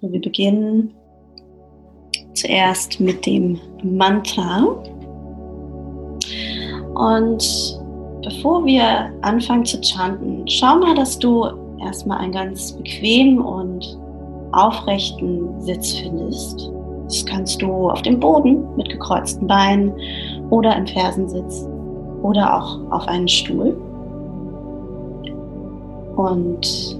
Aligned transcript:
So, 0.00 0.12
wir 0.12 0.20
beginnen 0.20 0.92
zuerst 2.34 3.00
mit 3.00 3.24
dem 3.24 3.58
Mantra. 3.82 4.66
Und 6.94 7.80
bevor 8.22 8.66
wir 8.66 9.10
anfangen 9.22 9.64
zu 9.64 9.80
chanten, 9.82 10.46
schau 10.48 10.76
mal, 10.76 10.94
dass 10.94 11.18
du 11.18 11.46
erstmal 11.82 12.18
einen 12.18 12.32
ganz 12.32 12.72
bequemen 12.72 13.40
und 13.40 13.98
aufrechten 14.52 15.60
Sitz 15.62 15.94
findest. 15.94 16.70
Das 17.04 17.24
kannst 17.24 17.62
du 17.62 17.88
auf 17.88 18.02
dem 18.02 18.20
Boden 18.20 18.66
mit 18.76 18.90
gekreuzten 18.90 19.46
Beinen 19.46 19.94
oder 20.50 20.76
im 20.76 20.86
Fersensitz 20.86 21.66
oder 22.22 22.54
auch 22.54 22.80
auf 22.90 23.08
einen 23.08 23.28
Stuhl. 23.28 23.74
Und 26.16 26.98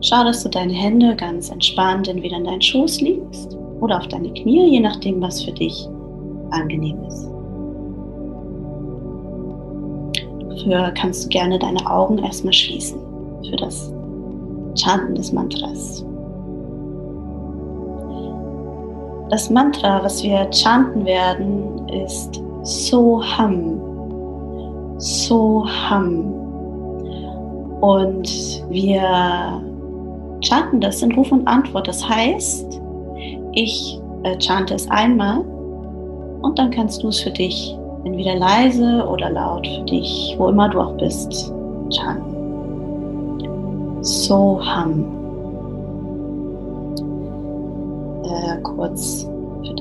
schau, 0.00 0.24
dass 0.24 0.42
du 0.42 0.48
deine 0.48 0.72
Hände 0.72 1.14
ganz 1.16 1.50
entspannt 1.50 2.08
entweder 2.08 2.36
in 2.36 2.44
deinen 2.44 2.62
Schoß 2.62 3.00
legst 3.00 3.56
oder 3.80 3.98
auf 3.98 4.08
deine 4.08 4.32
Knie, 4.32 4.70
je 4.70 4.80
nachdem, 4.80 5.20
was 5.20 5.42
für 5.42 5.52
dich 5.52 5.88
angenehm 6.50 7.02
ist. 7.04 7.28
Dafür 10.48 10.92
kannst 10.92 11.24
du 11.24 11.28
gerne 11.28 11.58
deine 11.58 11.90
Augen 11.90 12.18
erstmal 12.18 12.52
schließen 12.52 12.98
für 13.48 13.56
das 13.56 13.92
Chanten 14.74 15.14
des 15.14 15.32
Mantras. 15.32 16.04
Das 19.30 19.48
Mantra, 19.48 20.02
was 20.02 20.22
wir 20.22 20.50
chanten 20.52 21.04
werden, 21.04 21.88
ist 21.88 22.42
Soham. 22.62 23.80
Soham. 24.98 26.34
Und 27.80 28.28
wir 28.68 29.62
chanten 30.50 30.80
das 30.80 31.02
in 31.02 31.12
Ruf 31.12 31.30
und 31.30 31.46
Antwort. 31.46 31.86
Das 31.86 32.06
heißt, 32.06 32.80
ich 33.52 34.00
äh, 34.24 34.36
chante 34.40 34.74
es 34.74 34.90
einmal 34.90 35.40
und 36.42 36.58
dann 36.58 36.70
kannst 36.70 37.02
du 37.02 37.08
es 37.08 37.20
für 37.20 37.30
dich 37.30 37.76
entweder 38.04 38.36
leise 38.36 39.06
oder 39.08 39.30
laut 39.30 39.66
für 39.66 39.84
dich, 39.84 40.34
wo 40.38 40.48
immer 40.48 40.68
du 40.68 40.80
auch 40.80 40.96
bist, 40.96 41.52
chanten. 41.90 42.36
Soham. 44.02 45.04
Äh, 48.24 48.56
kurz 48.62 49.28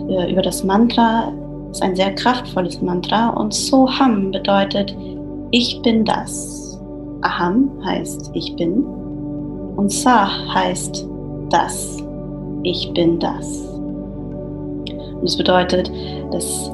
äh, 0.10 0.32
über 0.32 0.42
das 0.42 0.64
Mantra. 0.64 1.32
Das 1.70 1.78
ist 1.78 1.84
ein 1.84 1.96
sehr 1.96 2.14
kraftvolles 2.16 2.82
Mantra 2.82 3.30
und 3.30 3.54
Soham 3.54 4.32
bedeutet 4.32 4.96
ich 5.52 5.82
bin 5.82 6.04
das. 6.04 6.80
Aham 7.22 7.70
heißt 7.86 8.32
ich 8.34 8.56
bin 8.56 8.86
und 9.80 9.94
Sa 9.94 10.28
heißt 10.54 11.08
das. 11.52 12.04
Ich 12.64 12.92
bin 12.94 13.18
das. 13.18 13.48
Und 15.14 15.24
es 15.24 15.38
bedeutet, 15.38 15.90
dass 16.32 16.70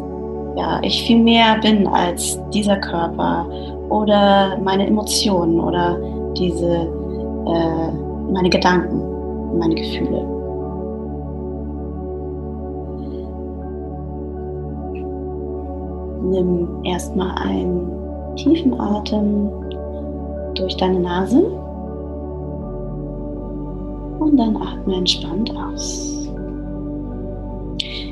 ja, 0.56 0.80
ich 0.82 1.04
viel 1.04 1.22
mehr 1.22 1.60
bin 1.62 1.86
als 1.86 2.40
dieser 2.52 2.78
Körper 2.78 3.46
oder 3.90 4.58
meine 4.64 4.88
Emotionen 4.88 5.60
oder 5.60 6.00
diese 6.36 6.90
äh, 7.46 7.92
meine 8.34 8.50
Gedanken, 8.50 9.60
meine 9.60 9.76
Gefühle. 9.76 10.26
Nimm 16.24 16.84
erstmal 16.86 17.36
einen 17.38 17.88
tiefen 18.36 18.80
Atem 18.80 19.52
durch 20.56 20.76
deine 20.78 21.02
Nase 21.02 21.65
und 24.26 24.38
dann 24.38 24.58
atme 24.58 24.96
entspannt 24.96 25.52
aus. 25.56 26.28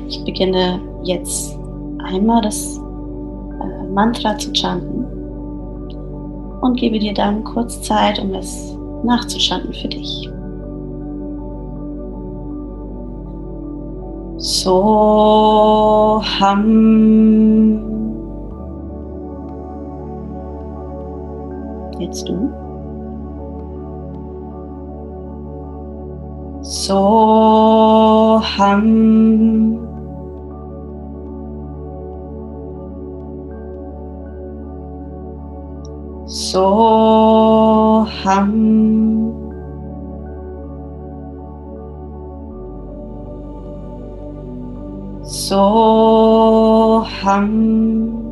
Ich 0.08 0.24
beginne 0.24 0.80
jetzt 1.02 1.58
einmal 2.04 2.40
das 2.42 2.78
äh, 2.78 3.86
Mantra 3.92 4.38
zu 4.38 4.52
chanten 4.54 5.04
und 6.60 6.78
gebe 6.78 6.98
dir 6.98 7.14
dann 7.14 7.42
kurz 7.44 7.82
Zeit, 7.82 8.18
um 8.18 8.34
es 8.34 8.76
nachzuschatten 9.02 9.72
für 9.72 9.88
dich. 9.88 10.30
So 14.38 16.20
ham. 16.38 17.80
Jetzt 21.98 22.28
du. 22.28 22.63
So 26.64 28.40
ham. 28.42 29.76
So 36.26 38.06
ham. 38.22 39.34
So 45.22 47.04
ham. 47.22 48.24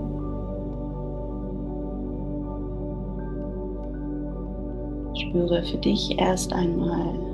Spüre 5.15 5.63
für 5.65 5.77
dich 5.77 6.19
erst 6.19 6.55
einmal 6.55 7.32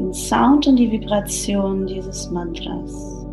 den 0.00 0.14
Sound 0.14 0.66
und 0.66 0.76
die 0.76 0.90
Vibration 0.90 1.86
dieses 1.86 2.30
Mantras. 2.30 3.26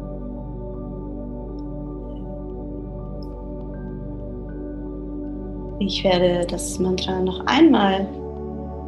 Ich 5.80 6.04
werde 6.04 6.46
das 6.48 6.78
Mantra 6.80 7.22
noch 7.22 7.46
einmal 7.46 8.08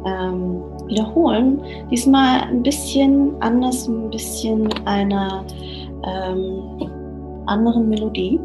ähm, 0.04 0.62
wiederholen. 0.86 1.62
Diesmal 1.90 2.42
ein 2.42 2.62
bisschen 2.62 3.40
anders, 3.40 3.88
ein 3.88 4.10
bisschen 4.10 4.64
mit 4.64 4.86
einer 4.86 5.44
ähm, 6.04 6.90
anderen 7.46 7.88
Melodie. 7.88 8.38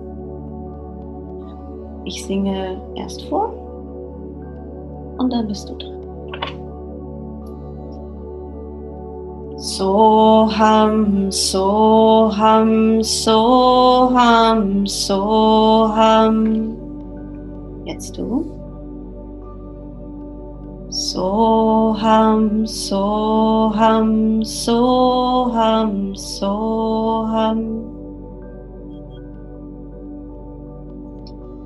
Ich 2.06 2.24
singe 2.26 2.80
erst 2.96 3.24
vor 3.26 3.54
und 5.18 5.34
dann 5.34 5.48
bist 5.48 5.68
du 5.70 5.76
dran. 5.76 6.05
Soham, 9.58 11.32
Soham, 11.32 13.00
Soham, 13.00 14.86
Soham. 14.86 16.36
Jetzt 17.86 18.18
du. 18.18 18.52
Soham, 20.90 22.68
Soham, 22.68 24.44
Soham, 24.44 26.14
Soham. 26.16 27.86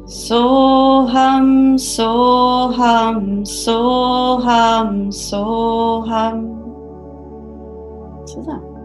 Soham, 0.05 1.77
Soham, 1.79 3.43
Soham, 3.45 5.11
Soham. 5.11 6.58
Zusammen. 8.39 8.79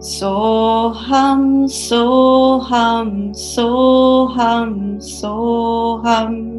Soham, 0.00 1.66
Soham, 1.66 3.32
Soham, 3.32 5.00
Soham. 5.00 6.54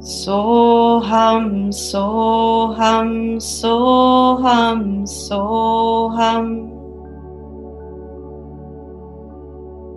Soham, 0.00 1.72
Soham, 1.72 3.40
Soham, 3.40 5.06
Soham. 5.06 6.68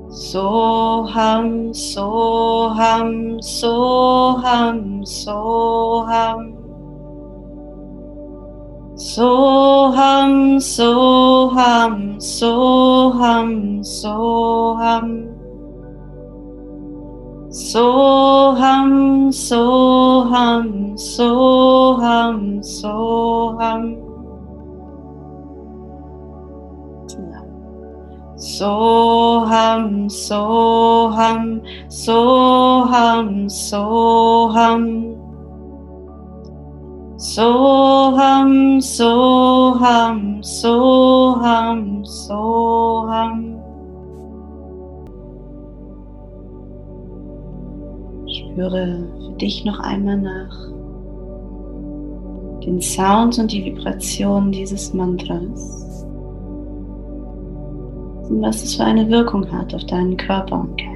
Soham, 0.10 1.74
Soham, 1.74 3.40
Soham, 3.42 5.04
Soham. 5.04 6.61
Soham, 9.02 10.62
Soham, 10.62 12.22
Soham, 12.22 13.82
Soham. 13.82 15.08
Soham, 17.50 19.34
Soham, 19.34 20.94
Soham, 20.94 22.62
Soham. 22.62 23.98
Soham, 28.38 30.06
Soham, 30.12 31.62
Soham, 31.90 33.50
Soham. 33.50 35.21
Soham, 37.34 38.82
Soham, 38.82 40.44
Soham, 40.44 42.04
Soham. 42.04 43.58
Spüre 48.28 49.08
für 49.18 49.32
dich 49.38 49.64
noch 49.64 49.80
einmal 49.80 50.18
nach 50.18 50.72
den 52.66 52.82
Sound 52.82 53.40
und 53.40 53.50
die 53.50 53.64
Vibration 53.64 54.52
dieses 54.52 54.94
Mantras 54.94 56.06
und 58.28 58.42
was 58.42 58.62
es 58.62 58.76
für 58.76 58.84
eine 58.84 59.10
Wirkung 59.10 59.50
hat 59.50 59.74
auf 59.74 59.86
deinen 59.86 60.18
Körper 60.18 60.60
und 60.60 60.78
Geist. 60.78 60.91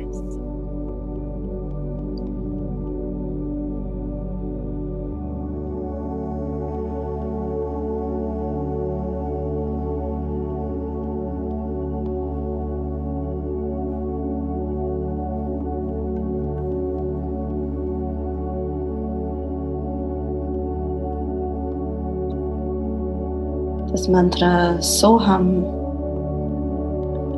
Mantra 24.10 24.82
Soham 24.82 25.64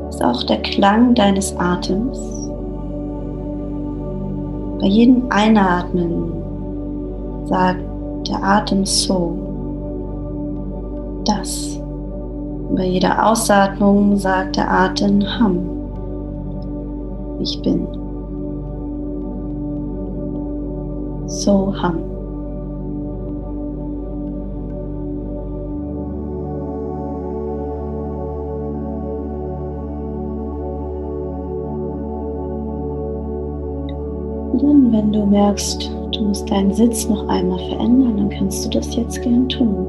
ist 0.10 0.24
auch 0.24 0.44
der 0.44 0.62
Klang 0.62 1.14
deines 1.16 1.56
Atems. 1.58 2.20
Bei 4.80 4.88
jedem 4.88 5.24
Einatmen 5.30 6.32
sagt 7.46 7.80
der 8.28 8.44
Atem 8.44 8.86
So, 8.86 9.38
das. 11.26 11.80
Bei 12.76 12.86
jeder 12.86 13.26
Ausatmung 13.26 14.18
sagt 14.18 14.58
der 14.58 14.70
Atem 14.70 15.24
Ham, 15.40 15.58
ich 17.40 17.62
bin. 17.62 17.88
So 21.28 21.74
Ham. 21.82 22.17
Und 34.64 34.92
wenn 34.92 35.12
du 35.12 35.26
merkst, 35.26 35.92
du 36.14 36.22
musst 36.24 36.50
deinen 36.50 36.74
Sitz 36.74 37.08
noch 37.08 37.28
einmal 37.28 37.60
verändern, 37.60 38.18
dann 38.18 38.30
kannst 38.30 38.66
du 38.66 38.70
das 38.70 38.96
jetzt 38.96 39.22
gern 39.22 39.48
tun. 39.50 39.86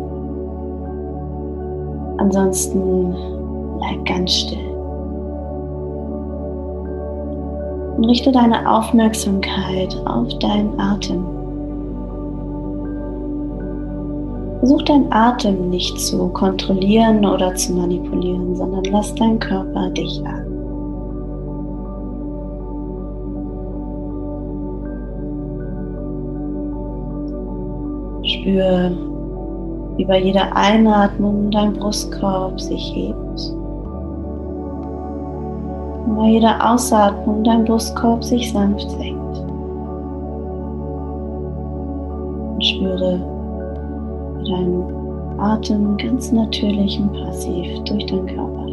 Ansonsten 2.19 3.15
bleib 3.79 4.05
ganz 4.05 4.33
still. 4.33 4.59
Und 7.97 8.05
richte 8.05 8.31
deine 8.31 8.71
Aufmerksamkeit 8.71 9.97
auf 10.05 10.29
deinen 10.39 10.79
Atem. 10.79 11.25
Versuch 14.61 14.83
deinen 14.83 15.13
Atem 15.13 15.71
nicht 15.71 15.99
zu 15.99 16.29
kontrollieren 16.29 17.25
oder 17.25 17.55
zu 17.55 17.73
manipulieren, 17.73 18.55
sondern 18.55 18.85
lass 18.85 19.15
deinen 19.15 19.39
Körper 19.39 19.89
dich 19.91 20.21
atmen. 20.27 20.38
Spür, 28.41 28.91
wie 29.97 30.05
bei 30.05 30.21
jeder 30.21 30.55
Einatmung 30.55 31.51
dein 31.51 31.73
Brustkorb 31.73 32.61
sich 32.61 32.95
hebt. 32.95 33.41
Und 36.07 36.17
bei 36.17 36.29
jeder 36.29 36.73
Ausatmung 36.73 37.43
dein 37.45 37.65
Brustkorb 37.65 38.23
sich 38.23 38.53
sanft 38.53 38.91
senkt. 38.91 39.39
Und 42.55 42.65
spüre, 42.65 43.21
wie 44.39 44.51
dein 44.51 44.85
Atem 45.39 45.97
ganz 45.97 46.33
natürlich 46.33 47.01
und 47.01 47.13
passiv 47.25 47.67
durch 47.85 48.07
deinen 48.07 48.27
Körper 48.27 48.68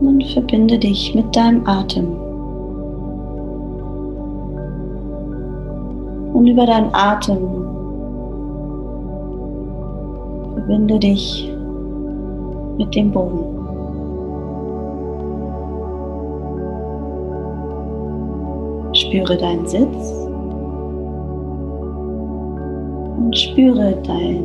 und 0.00 0.24
verbinde 0.32 0.78
dich 0.78 1.14
mit 1.14 1.34
deinem 1.36 1.66
Atem. 1.66 2.06
Und 6.32 6.46
über 6.46 6.64
deinen 6.64 6.90
Atem 6.94 7.38
verbinde 10.54 10.98
dich 10.98 11.52
mit 12.78 12.94
dem 12.94 13.10
Boden. 13.10 13.56
Spüre 18.92 19.36
deinen 19.36 19.66
Sitz 19.66 20.26
und 23.18 23.36
spüre 23.36 23.94
dein, 24.06 24.44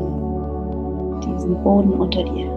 diesen 1.21 1.55
Boden 1.63 1.93
unter 1.93 2.23
dir. 2.23 2.54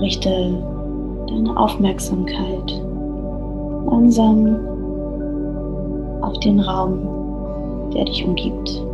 Richte 0.00 0.62
deine 1.28 1.56
Aufmerksamkeit 1.56 2.82
langsam 3.90 4.56
auf 6.22 6.38
den 6.40 6.60
Raum, 6.60 6.98
der 7.94 8.04
dich 8.04 8.24
umgibt. 8.24 8.84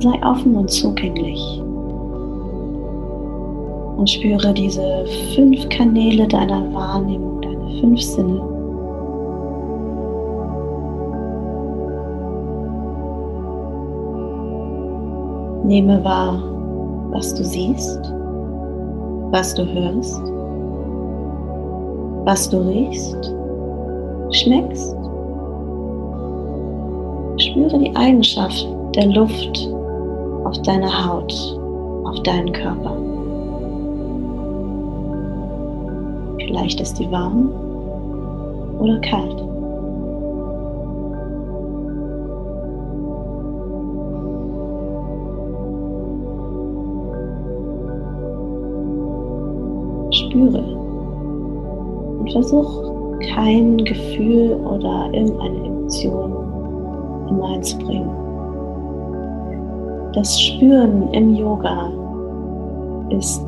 Sei 0.00 0.20
offen 0.22 0.56
und 0.56 0.70
zugänglich 0.70 1.62
und 3.96 4.08
spüre 4.08 4.52
diese 4.52 5.04
fünf 5.34 5.68
Kanäle 5.70 6.26
deiner 6.28 6.72
Wahrnehmung, 6.74 7.40
deine 7.40 7.80
fünf 7.80 8.00
Sinne. 8.02 8.42
Nehme 15.64 16.04
wahr, 16.04 16.42
was 17.10 17.34
du 17.34 17.42
siehst 17.42 18.12
was 19.36 19.52
du 19.52 19.66
hörst, 19.66 20.22
was 22.24 22.48
du 22.48 22.56
riechst, 22.56 23.34
schmeckst. 24.32 24.96
Spüre 27.36 27.78
die 27.78 27.94
Eigenschaft 27.94 28.66
der 28.94 29.08
Luft 29.08 29.68
auf 30.44 30.56
deiner 30.62 31.06
Haut, 31.06 31.34
auf 32.06 32.18
deinen 32.22 32.50
Körper. 32.50 32.96
Vielleicht 36.46 36.80
ist 36.80 36.98
die 36.98 37.10
warm 37.10 37.50
oder 38.78 38.98
kalt. 39.00 39.45
Spüre. 50.36 50.62
Und 52.18 52.32
versuch 52.32 52.92
kein 53.34 53.78
Gefühl 53.78 54.54
oder 54.54 55.10
irgendeine 55.12 55.64
Emotion 55.64 56.32
hineinzubringen. 57.28 58.10
Das 60.12 60.40
Spüren 60.40 61.12
im 61.12 61.34
Yoga 61.34 61.90
ist 63.10 63.42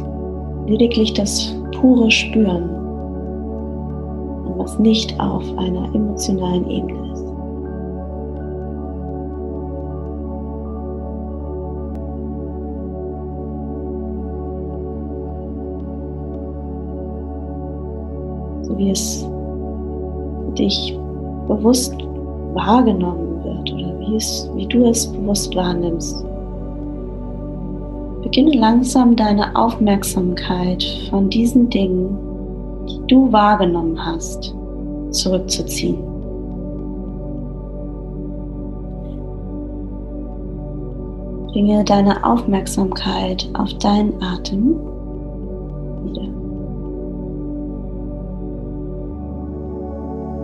lediglich 0.67 1.13
das 1.15 1.55
pure 1.81 2.11
Spüren 2.11 2.79
was 4.57 4.77
nicht 4.81 5.19
auf 5.21 5.45
einer 5.57 5.95
emotionalen 5.95 6.69
Ebene 6.69 7.13
ist. 7.13 7.28
Wie 18.79 18.91
es 18.91 19.29
dich 20.57 20.99
bewusst 21.47 21.95
wahrgenommen 22.55 23.45
wird 23.45 23.99
wie, 24.09 24.17
es, 24.17 24.49
wie 24.55 24.67
du 24.67 24.87
es 24.87 25.07
bewusst 25.07 25.55
wahrnimmst. 25.55 26.25
Beginne 28.23 28.53
langsam 28.53 29.17
deine 29.17 29.55
Aufmerksamkeit 29.55 30.85
von 31.11 31.31
diesen 31.31 31.71
Dingen, 31.71 32.17
die 32.89 33.01
du 33.07 33.33
wahrgenommen 33.33 33.99
hast, 34.05 34.55
zurückzuziehen. 35.11 35.99
Bringe 41.53 41.83
deine 41.85 42.23
Aufmerksamkeit 42.25 43.49
auf 43.55 43.73
deinen 43.75 44.23
Atem 44.23 44.77
wieder. 46.05 46.48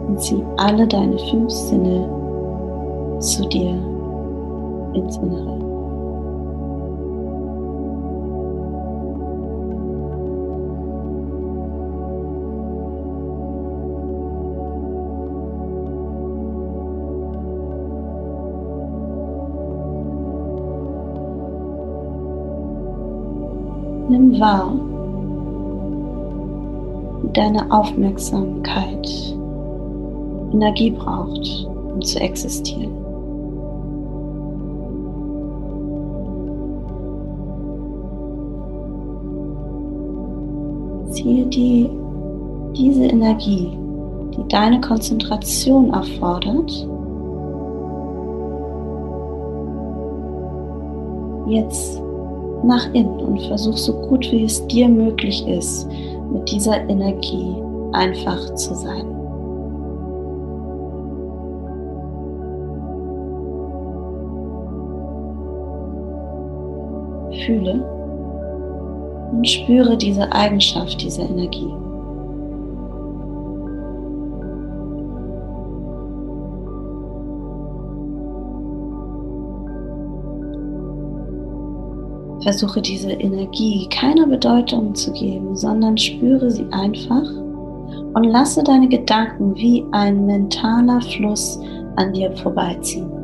Und 0.06 0.20
zieh 0.20 0.44
alle 0.56 0.86
deine 0.86 1.18
fünf 1.18 1.50
Sinne 1.50 2.08
zu 3.20 3.48
dir 3.48 3.70
ins 4.94 5.16
Innere. 5.16 5.58
Nimm 24.08 24.38
wahr, 24.38 24.72
deine 27.32 27.70
Aufmerksamkeit 27.72 29.34
Energie 30.54 30.90
braucht, 30.90 31.66
um 31.92 32.00
zu 32.00 32.20
existieren. 32.20 32.92
Ziehe 41.10 41.46
die, 41.46 41.90
diese 42.76 43.04
Energie, 43.04 43.76
die 44.36 44.48
deine 44.48 44.80
Konzentration 44.80 45.92
erfordert, 45.92 46.88
jetzt 51.48 52.00
nach 52.64 52.92
innen 52.94 53.20
und 53.20 53.42
versuch 53.42 53.76
so 53.76 53.92
gut 54.08 54.30
wie 54.32 54.44
es 54.44 54.66
dir 54.68 54.88
möglich 54.88 55.46
ist, 55.46 55.88
mit 56.32 56.50
dieser 56.50 56.88
Energie 56.88 57.54
einfach 57.92 58.54
zu 58.54 58.74
sein. 58.74 59.13
Fühle 67.44 67.84
und 69.32 69.48
spüre 69.48 69.96
diese 69.96 70.30
Eigenschaft 70.32 71.00
dieser 71.00 71.28
Energie. 71.28 71.72
Versuche 82.42 82.82
diese 82.82 83.10
Energie 83.10 83.88
keiner 83.88 84.26
Bedeutung 84.26 84.94
zu 84.94 85.12
geben, 85.12 85.56
sondern 85.56 85.96
spüre 85.96 86.50
sie 86.50 86.66
einfach 86.72 87.26
und 88.14 88.24
lasse 88.24 88.62
deine 88.62 88.86
Gedanken 88.86 89.56
wie 89.56 89.82
ein 89.92 90.26
mentaler 90.26 91.00
Fluss 91.00 91.58
an 91.96 92.12
dir 92.12 92.30
vorbeiziehen. 92.36 93.23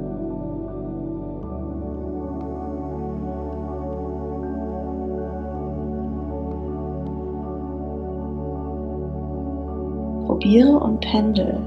Probiere 10.51 10.81
und 10.81 11.01
pendel 11.01 11.61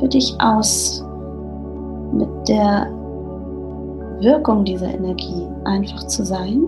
für 0.00 0.08
dich 0.08 0.34
aus 0.40 1.04
mit 2.10 2.48
der 2.48 2.86
Wirkung 4.20 4.64
dieser 4.64 4.94
Energie 4.94 5.46
einfach 5.66 6.02
zu 6.04 6.24
sein, 6.24 6.62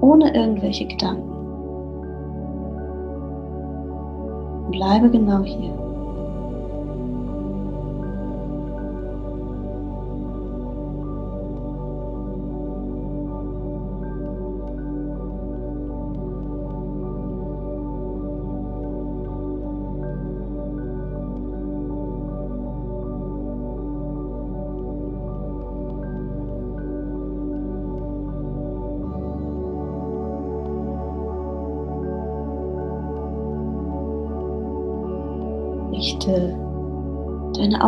ohne 0.00 0.34
irgendwelche 0.34 0.88
Gedanken. 0.88 1.30
Bleibe 4.72 5.10
genau 5.10 5.44
hier. 5.44 5.89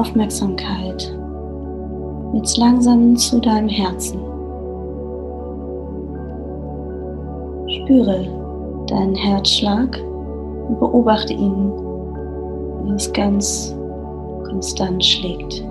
Aufmerksamkeit 0.02 1.16
jetzt 2.34 2.56
langsam 2.56 3.14
zu 3.14 3.40
deinem 3.40 3.68
Herzen. 3.68 4.18
Spüre 7.68 8.26
deinen 8.88 9.14
Herzschlag 9.14 9.96
und 10.68 10.80
beobachte 10.80 11.34
ihn, 11.34 11.70
wie 12.82 12.94
es 12.94 13.12
ganz 13.12 13.76
konstant 14.48 15.04
schlägt. 15.04 15.64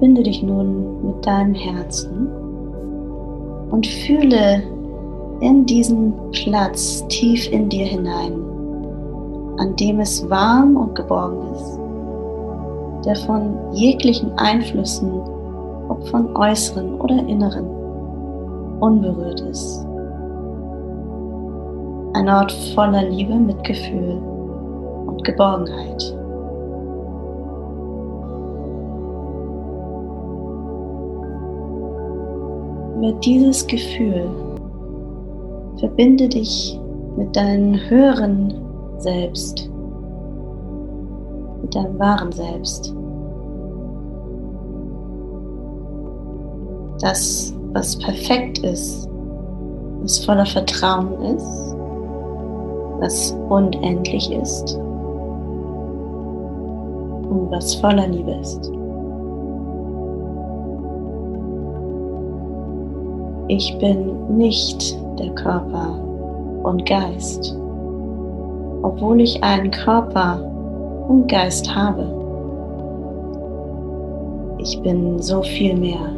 Verbinde 0.00 0.22
dich 0.22 0.42
nun 0.42 1.06
mit 1.06 1.26
deinem 1.26 1.52
Herzen 1.52 2.26
und 3.70 3.86
fühle 3.86 4.62
in 5.40 5.66
diesen 5.66 6.14
Platz 6.32 7.06
tief 7.08 7.52
in 7.52 7.68
dir 7.68 7.84
hinein, 7.84 8.32
an 9.58 9.76
dem 9.76 10.00
es 10.00 10.28
warm 10.30 10.78
und 10.78 10.94
geborgen 10.94 11.52
ist, 11.54 11.78
der 13.04 13.14
von 13.26 13.52
jeglichen 13.74 14.32
Einflüssen, 14.38 15.20
ob 15.90 16.08
von 16.08 16.34
äußeren 16.34 16.98
oder 16.98 17.18
inneren, 17.28 17.66
unberührt 18.80 19.42
ist. 19.42 19.84
Ein 22.14 22.26
Ort 22.26 22.52
voller 22.74 23.02
Liebe, 23.02 23.34
Mitgefühl 23.34 24.18
und 25.08 25.22
Geborgenheit. 25.24 26.16
Über 33.00 33.12
dieses 33.20 33.66
Gefühl 33.66 34.28
verbinde 35.78 36.28
dich 36.28 36.78
mit 37.16 37.34
deinem 37.34 37.80
höheren 37.88 38.54
Selbst, 38.98 39.70
mit 41.62 41.74
deinem 41.74 41.98
wahren 41.98 42.30
Selbst. 42.30 42.94
Das, 47.00 47.54
was 47.72 47.96
perfekt 47.96 48.58
ist, 48.58 49.08
was 50.02 50.18
voller 50.22 50.44
Vertrauen 50.44 51.22
ist, 51.22 51.74
was 53.00 53.34
unendlich 53.48 54.30
ist 54.30 54.76
und 57.30 57.48
was 57.50 57.76
voller 57.76 58.08
Liebe 58.08 58.32
ist. 58.32 58.70
Ich 63.48 63.76
bin 63.78 64.36
nicht 64.36 64.96
der 65.18 65.30
Körper 65.30 65.98
und 66.62 66.86
Geist, 66.86 67.56
obwohl 68.82 69.20
ich 69.20 69.42
einen 69.42 69.70
Körper 69.70 70.40
und 71.08 71.26
Geist 71.28 71.74
habe. 71.74 72.06
Ich 74.58 74.80
bin 74.82 75.20
so 75.20 75.42
viel 75.42 75.76
mehr. 75.76 76.14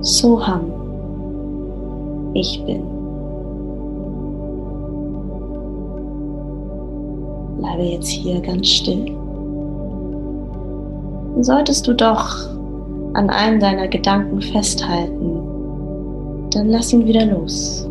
Soham. 0.00 0.72
Ich 2.34 2.64
bin. 2.64 2.82
Bleibe 7.58 7.82
jetzt 7.82 8.08
hier 8.08 8.40
ganz 8.40 8.68
still. 8.68 9.14
Solltest 11.40 11.86
du 11.86 11.94
doch 11.94 12.48
an 13.14 13.30
einem 13.30 13.60
deiner 13.60 13.88
Gedanken 13.88 14.40
festhalten, 14.40 15.31
dann 16.54 16.68
lass 16.68 16.92
ihn 16.92 17.06
wieder 17.06 17.24
los. 17.26 17.88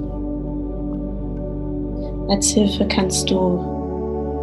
Als 2.29 2.47
Hilfe 2.49 2.85
kannst 2.87 3.29
du 3.29 3.59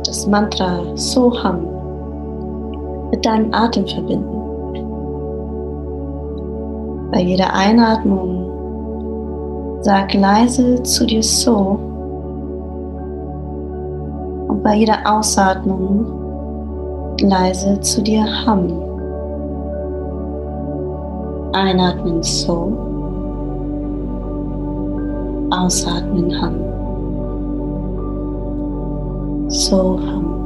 das 0.04 0.26
Mantra 0.26 0.80
Soham 0.94 1.66
mit 3.10 3.24
deinem 3.24 3.52
Atem 3.52 3.86
verbinden. 3.86 4.38
Bei 7.10 7.20
jeder 7.20 7.52
Einatmung 7.54 8.44
sag 9.80 10.12
leise 10.12 10.82
zu 10.82 11.06
dir 11.06 11.22
So 11.22 11.78
und 14.48 14.62
bei 14.62 14.74
jeder 14.74 14.98
Ausatmung 15.06 16.06
leise 17.20 17.80
zu 17.80 18.02
dir 18.02 18.24
Ham. 18.44 18.70
Einatmen 21.52 22.22
So, 22.22 22.87
ausatmen 25.50 26.30
Ham. 26.40 26.54
So 29.50 29.98
Ham. 30.00 30.37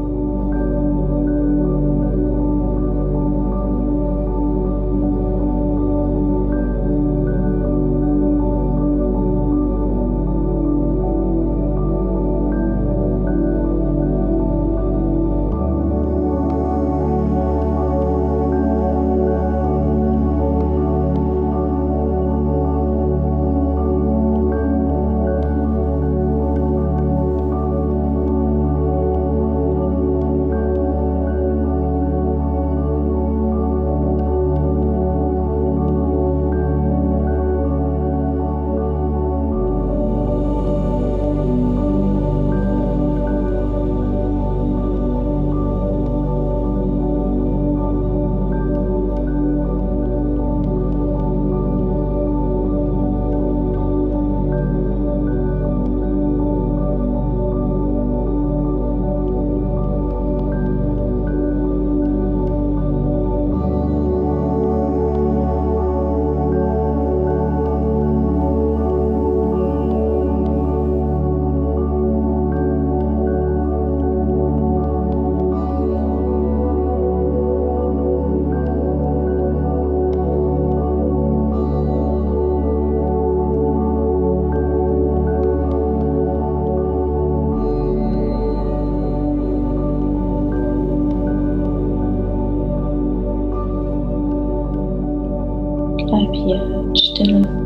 Bleib 96.13 96.35
hier 96.35 96.93
Stille. 96.95 97.62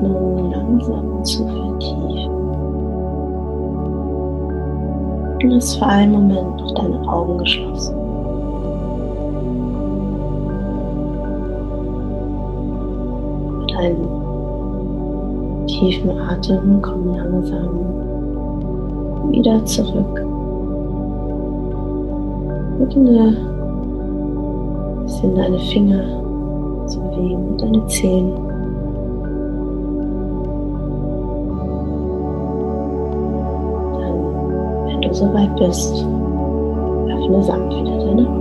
Atmung 0.00 0.50
langsam 0.50 1.24
zu 1.24 1.46
vertiefen. 1.46 2.32
Und 5.42 5.50
lass 5.50 5.76
für 5.76 5.86
einen 5.86 6.12
Moment 6.12 6.56
noch 6.56 6.74
deine 6.74 7.08
Augen 7.08 7.38
geschlossen. 7.38 7.96
Mit 13.60 13.76
einem 13.76 14.06
tiefen 15.66 16.10
Atem 16.18 16.82
komm 16.82 17.14
langsam 17.14 17.68
wieder 19.30 19.64
zurück. 19.64 20.24
Beginne 22.78 23.36
ein 24.96 25.04
bisschen 25.04 25.34
deine 25.36 25.58
Finger 25.58 26.02
zu 26.86 27.00
bewegen, 27.00 27.56
deine 27.58 27.86
Zehen. 27.86 28.49
Soweit 35.20 35.54
bist, 35.56 35.94
öffne 37.12 37.42
sanft 37.44 37.76
wieder 37.76 37.98
deine 37.98 38.26
Augen. 38.26 38.39